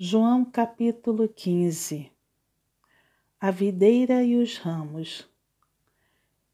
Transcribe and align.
João 0.00 0.44
capítulo 0.44 1.28
15 1.28 2.08
A 3.40 3.50
videira 3.50 4.22
e 4.22 4.36
os 4.36 4.56
ramos. 4.56 5.28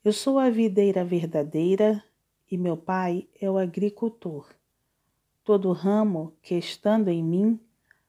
Eu 0.02 0.14
sou 0.14 0.38
a 0.38 0.48
videira 0.48 1.04
verdadeira 1.04 2.02
e 2.50 2.56
meu 2.56 2.74
pai 2.74 3.28
é 3.38 3.50
o 3.50 3.58
agricultor. 3.58 4.48
Todo 5.44 5.72
ramo 5.72 6.32
que 6.40 6.54
estando 6.54 7.10
em 7.10 7.22
mim 7.22 7.60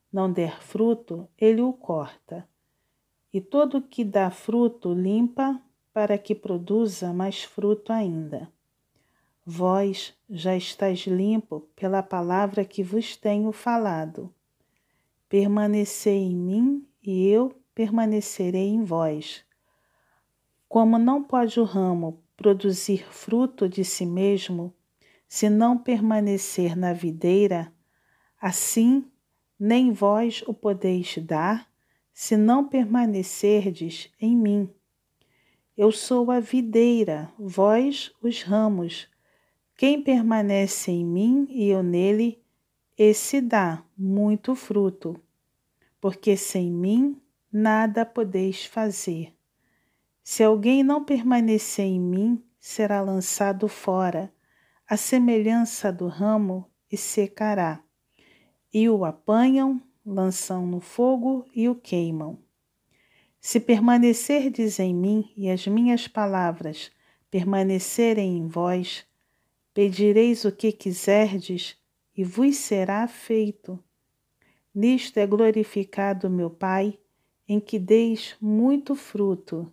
não 0.09 0.31
der 0.31 0.61
fruto, 0.61 1.27
ele 1.37 1.61
o 1.61 1.73
corta, 1.73 2.47
e 3.33 3.41
todo 3.41 3.81
que 3.81 4.05
dá 4.05 4.31
fruto 4.31 4.93
limpa 4.93 5.61
para 5.91 6.17
que 6.17 6.33
produza 6.33 7.11
mais 7.11 7.43
fruto 7.43 7.91
ainda. 7.91 8.49
Vós 9.45 10.17
já 10.29 10.55
estáis 10.55 10.99
limpo 11.05 11.67
pela 11.75 12.01
palavra 12.01 12.63
que 12.63 12.81
vos 12.81 13.17
tenho 13.17 13.51
falado. 13.51 14.33
Permanecei 15.27 16.17
em 16.17 16.35
mim 16.35 16.87
e 17.03 17.27
eu 17.27 17.53
permanecerei 17.73 18.67
em 18.69 18.83
vós. 18.83 19.43
Como 20.67 20.97
não 20.97 21.23
pode 21.23 21.59
o 21.59 21.63
ramo 21.63 22.23
produzir 22.37 23.05
fruto 23.11 23.67
de 23.67 23.83
si 23.83 24.05
mesmo, 24.05 24.73
se 25.27 25.49
não 25.49 25.77
permanecer 25.77 26.75
na 26.77 26.93
videira, 26.93 27.73
assim 28.39 29.05
nem 29.59 29.91
vós 29.91 30.43
o 30.47 30.53
podeis 30.53 31.17
dar, 31.17 31.69
se 32.13 32.37
não 32.37 32.67
permanecerdes 32.67 34.11
em 34.19 34.35
mim. 34.35 34.69
Eu 35.77 35.91
sou 35.91 36.31
a 36.31 36.39
videira, 36.39 37.31
vós 37.37 38.13
os 38.21 38.41
ramos. 38.41 39.09
Quem 39.77 40.01
permanece 40.01 40.91
em 40.91 41.05
mim 41.05 41.47
e 41.49 41.67
eu 41.67 41.83
nele, 41.83 42.41
esse 42.97 43.41
dá 43.41 43.83
muito 43.97 44.55
fruto, 44.55 45.19
porque 45.99 46.37
sem 46.37 46.71
mim 46.71 47.21
nada 47.51 48.05
podeis 48.05 48.65
fazer. 48.65 49.33
Se 50.23 50.43
alguém 50.43 50.83
não 50.83 51.03
permanecer 51.03 51.85
em 51.85 51.99
mim, 51.99 52.43
será 52.59 53.01
lançado 53.01 53.67
fora, 53.67 54.33
a 54.87 54.97
semelhança 54.97 55.91
do 55.91 56.07
ramo, 56.07 56.69
e 56.91 56.97
secará. 56.97 57.83
E 58.73 58.87
o 58.87 59.03
apanham, 59.03 59.81
lançam 60.05 60.65
no 60.65 60.79
fogo 60.79 61.45
e 61.53 61.67
o 61.67 61.75
queimam. 61.75 62.37
Se 63.41 63.59
permanecerdes 63.59 64.79
em 64.79 64.93
mim 64.93 65.31
e 65.35 65.49
as 65.49 65.67
minhas 65.67 66.07
palavras 66.07 66.91
permanecerem 67.29 68.37
em 68.37 68.47
vós, 68.47 69.05
Pedireis 69.75 70.45
o 70.45 70.53
que 70.53 70.71
quiserdes 70.71 71.75
e 72.15 72.23
vos 72.23 72.57
será 72.57 73.07
feito. 73.07 73.77
Nisto 74.73 75.17
é 75.17 75.27
glorificado 75.27 76.29
meu 76.29 76.49
Pai, 76.49 76.97
em 77.47 77.59
que 77.59 77.77
deis 77.77 78.35
muito 78.41 78.95
fruto, 78.95 79.71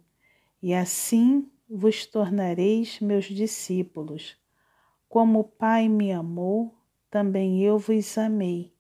e 0.63 0.75
assim 0.75 1.51
vos 1.69 2.07
tornareis 2.07 3.01
meus 3.01 3.25
discípulos. 3.25 4.37
Como 5.09 5.41
o 5.41 5.45
Pai 5.45 5.89
me 5.89 6.13
amou, 6.13 6.75
também 7.11 7.63
eu 7.63 7.79
vos 7.79 8.17
amei. 8.19 8.73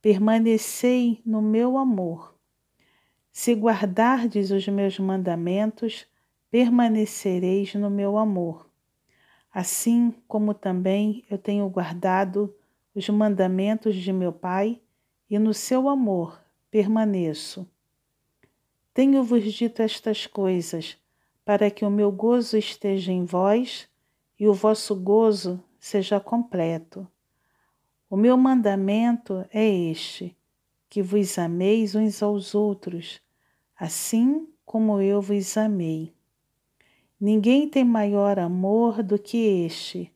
Permanecei 0.00 1.20
no 1.24 1.42
meu 1.42 1.76
amor. 1.76 2.34
Se 3.32 3.54
guardardes 3.54 4.50
os 4.50 4.66
meus 4.68 4.98
mandamentos, 4.98 6.06
permanecereis 6.50 7.74
no 7.74 7.90
meu 7.90 8.16
amor 8.16 8.68
assim 9.58 10.14
como 10.26 10.54
também 10.54 11.24
eu 11.30 11.38
tenho 11.38 11.68
guardado 11.68 12.54
os 12.98 13.08
mandamentos 13.08 13.94
de 13.94 14.12
meu 14.12 14.32
Pai 14.32 14.80
e 15.30 15.38
no 15.38 15.54
seu 15.54 15.88
amor 15.88 16.42
permaneço. 16.68 17.64
Tenho-vos 18.92 19.52
dito 19.52 19.80
estas 19.80 20.26
coisas 20.26 20.98
para 21.44 21.70
que 21.70 21.84
o 21.84 21.90
meu 21.90 22.10
gozo 22.10 22.58
esteja 22.58 23.12
em 23.12 23.24
vós 23.24 23.88
e 24.38 24.48
o 24.48 24.52
vosso 24.52 24.96
gozo 24.96 25.62
seja 25.78 26.18
completo. 26.18 27.06
O 28.10 28.16
meu 28.16 28.36
mandamento 28.36 29.46
é 29.52 29.64
este: 29.64 30.36
que 30.90 31.00
vos 31.00 31.38
ameis 31.38 31.94
uns 31.94 32.20
aos 32.20 32.52
outros, 32.52 33.20
assim 33.78 34.48
como 34.66 35.00
eu 35.00 35.22
vos 35.22 35.56
amei. 35.56 36.12
Ninguém 37.20 37.68
tem 37.68 37.84
maior 37.84 38.40
amor 38.40 39.04
do 39.04 39.18
que 39.20 39.36
este, 39.36 40.12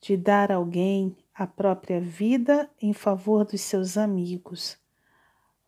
de 0.00 0.16
dar 0.16 0.50
alguém 0.50 1.14
a 1.34 1.46
própria 1.46 2.00
vida 2.00 2.70
em 2.80 2.92
favor 2.92 3.44
dos 3.44 3.60
seus 3.60 3.98
amigos. 3.98 4.78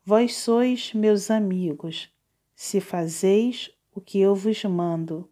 Vós 0.05 0.37
sois 0.37 0.95
meus 0.95 1.29
amigos, 1.29 2.09
se 2.55 2.81
fazeis 2.81 3.71
o 3.93 4.01
que 4.01 4.21
eu 4.21 4.35
vos 4.35 4.63
mando. 4.65 5.29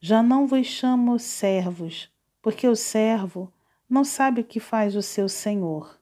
Já 0.00 0.20
não 0.20 0.48
vos 0.48 0.66
chamo 0.66 1.16
servos, 1.20 2.10
porque 2.42 2.66
o 2.66 2.74
servo 2.74 3.52
não 3.88 4.02
sabe 4.02 4.40
o 4.40 4.44
que 4.44 4.58
faz 4.58 4.96
o 4.96 5.02
seu 5.02 5.28
senhor. 5.28 6.00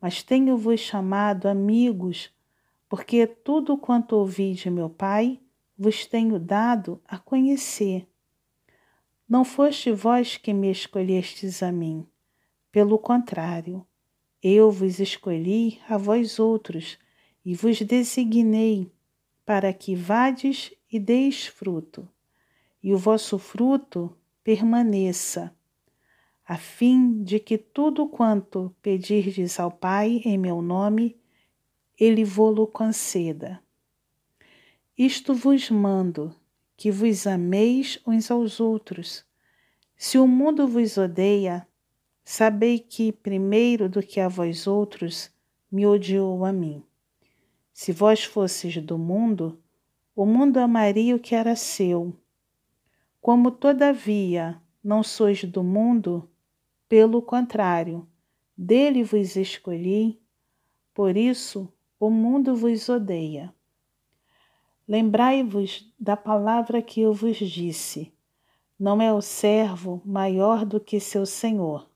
Mas 0.00 0.24
tenho-vos 0.24 0.80
chamado 0.80 1.46
amigos, 1.46 2.34
porque 2.88 3.24
tudo 3.24 3.78
quanto 3.78 4.16
ouvi 4.16 4.54
de 4.54 4.68
meu 4.68 4.90
Pai, 4.90 5.38
vos 5.78 6.04
tenho 6.04 6.40
dado 6.40 7.00
a 7.06 7.16
conhecer. 7.18 8.08
Não 9.28 9.44
foste 9.44 9.92
vós 9.92 10.36
que 10.36 10.52
me 10.52 10.70
escolhestes 10.70 11.62
a 11.62 11.70
mim, 11.70 12.04
pelo 12.72 12.98
contrário, 12.98 13.86
eu 14.42 14.70
vos 14.70 14.98
escolhi 14.98 15.78
a 15.86 15.98
vós 15.98 16.38
outros 16.40 16.98
e 17.44 17.54
vos 17.54 17.78
designei 17.82 18.90
para 19.44 19.72
que 19.74 19.94
vades 19.94 20.72
e 20.90 20.98
deis 20.98 21.46
fruto, 21.46 22.08
e 22.82 22.94
o 22.94 22.98
vosso 22.98 23.38
fruto 23.38 24.16
permaneça, 24.42 25.54
a 26.44 26.56
fim 26.56 27.22
de 27.22 27.38
que 27.38 27.58
tudo 27.58 28.08
quanto 28.08 28.74
pedirdes 28.80 29.60
ao 29.60 29.70
Pai 29.70 30.22
em 30.24 30.38
meu 30.38 30.62
nome, 30.62 31.16
ele 31.98 32.24
vô-lo 32.24 32.66
conceda. 32.66 33.62
Isto 34.96 35.34
vos 35.34 35.70
mando, 35.70 36.34
que 36.76 36.90
vos 36.90 37.26
ameis 37.26 38.00
uns 38.06 38.30
aos 38.30 38.60
outros. 38.60 39.24
Se 39.96 40.18
o 40.18 40.26
mundo 40.26 40.66
vos 40.66 40.96
odeia, 40.96 41.66
sabei 42.24 42.78
que, 42.78 43.12
primeiro 43.12 43.88
do 43.88 44.02
que 44.02 44.20
a 44.20 44.28
vós 44.28 44.66
outros, 44.66 45.30
me 45.70 45.86
odiou 45.86 46.44
a 46.44 46.52
mim. 46.52 46.82
Se 47.72 47.92
vós 47.92 48.24
fosses 48.24 48.76
do 48.82 48.98
mundo, 48.98 49.58
o 50.14 50.26
mundo 50.26 50.58
amaria 50.58 51.16
o 51.16 51.18
que 51.18 51.34
era 51.34 51.56
seu. 51.56 52.14
Como, 53.20 53.50
todavia, 53.50 54.60
não 54.82 55.02
sois 55.02 55.44
do 55.44 55.62
mundo, 55.62 56.28
pelo 56.88 57.22
contrário, 57.22 58.06
dele 58.56 59.02
vos 59.02 59.36
escolhi, 59.36 60.20
por 60.92 61.16
isso 61.16 61.72
o 61.98 62.10
mundo 62.10 62.54
vos 62.54 62.88
odeia. 62.88 63.54
Lembrai-vos 64.86 65.90
da 65.98 66.16
palavra 66.16 66.82
que 66.82 67.00
eu 67.00 67.14
vos 67.14 67.36
disse: 67.38 68.12
não 68.78 69.00
é 69.00 69.12
o 69.12 69.22
servo 69.22 70.02
maior 70.04 70.66
do 70.66 70.80
que 70.80 70.98
seu 70.98 71.24
senhor. 71.24 71.88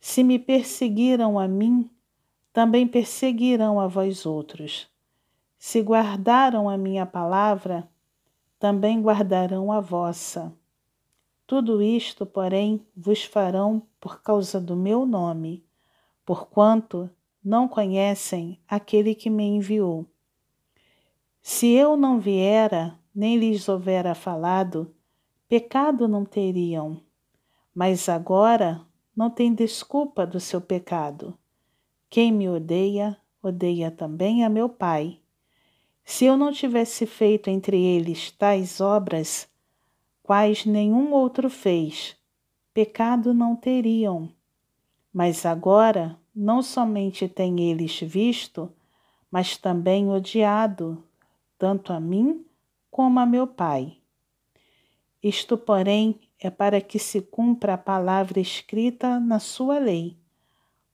Se 0.00 0.22
me 0.22 0.38
perseguiram 0.38 1.38
a 1.38 1.48
mim, 1.48 1.90
também 2.52 2.86
perseguirão 2.86 3.78
a 3.80 3.86
vós 3.86 4.24
outros. 4.24 4.88
Se 5.58 5.82
guardaram 5.82 6.68
a 6.68 6.76
minha 6.78 7.04
palavra, 7.04 7.88
também 8.58 9.00
guardarão 9.00 9.70
a 9.70 9.80
vossa. 9.80 10.52
Tudo 11.46 11.82
isto, 11.82 12.26
porém, 12.26 12.84
vos 12.96 13.24
farão 13.24 13.82
por 14.00 14.22
causa 14.22 14.60
do 14.60 14.74
meu 14.74 15.06
nome, 15.06 15.64
porquanto 16.24 17.10
não 17.44 17.68
conhecem 17.68 18.58
aquele 18.66 19.14
que 19.14 19.30
me 19.30 19.44
enviou. 19.44 20.04
Se 21.40 21.68
eu 21.68 21.96
não 21.96 22.18
viera, 22.18 22.98
nem 23.14 23.38
lhes 23.38 23.68
houvera 23.68 24.14
falado, 24.14 24.92
pecado 25.48 26.08
não 26.08 26.24
teriam. 26.24 27.00
Mas 27.72 28.08
agora 28.08 28.84
não 29.16 29.30
tem 29.30 29.54
desculpa 29.54 30.26
do 30.26 30.38
seu 30.38 30.60
pecado. 30.60 31.36
Quem 32.10 32.30
me 32.30 32.48
odeia, 32.48 33.16
odeia 33.42 33.90
também 33.90 34.44
a 34.44 34.48
meu 34.48 34.68
Pai. 34.68 35.18
Se 36.04 36.26
eu 36.26 36.36
não 36.36 36.52
tivesse 36.52 37.06
feito 37.06 37.48
entre 37.48 37.82
eles 37.82 38.30
tais 38.30 38.80
obras, 38.80 39.48
quais 40.22 40.66
nenhum 40.66 41.12
outro 41.12 41.48
fez, 41.48 42.14
pecado 42.74 43.32
não 43.32 43.56
teriam. 43.56 44.30
Mas 45.12 45.46
agora 45.46 46.18
não 46.34 46.62
somente 46.62 47.26
têm 47.26 47.70
eles 47.70 47.98
visto, 48.00 48.70
mas 49.30 49.56
também 49.56 50.10
odiado 50.10 51.02
tanto 51.58 51.92
a 51.92 51.98
mim 51.98 52.44
como 52.90 53.18
a 53.18 53.24
meu 53.24 53.46
Pai. 53.46 53.96
Isto, 55.22 55.56
porém, 55.56 56.20
é 56.40 56.50
para 56.50 56.80
que 56.80 56.98
se 56.98 57.20
cumpra 57.20 57.74
a 57.74 57.78
palavra 57.78 58.40
escrita 58.40 59.18
na 59.18 59.38
sua 59.38 59.78
lei. 59.78 60.16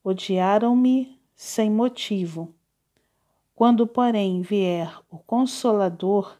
Odiaram-me 0.05 1.21
sem 1.35 1.71
motivo. 1.71 2.55
Quando, 3.55 3.87
porém, 3.87 4.43
vier 4.43 5.01
o 5.11 5.19
Consolador, 5.19 6.39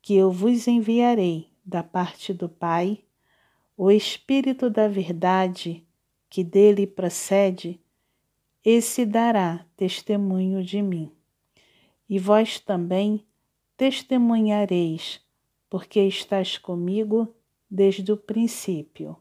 que 0.00 0.14
eu 0.16 0.30
vos 0.30 0.66
enviarei 0.66 1.48
da 1.64 1.82
parte 1.82 2.32
do 2.32 2.48
Pai, 2.48 3.04
o 3.76 3.90
Espírito 3.90 4.68
da 4.68 4.88
Verdade, 4.88 5.86
que 6.28 6.42
dele 6.42 6.86
procede, 6.86 7.80
esse 8.64 9.04
dará 9.04 9.64
testemunho 9.76 10.62
de 10.62 10.80
mim. 10.82 11.10
E 12.08 12.18
vós 12.18 12.60
também 12.60 13.24
testemunhareis, 13.76 15.20
porque 15.68 16.00
estás 16.00 16.58
comigo 16.58 17.34
desde 17.72 18.12
o 18.12 18.18
princípio. 18.18 19.16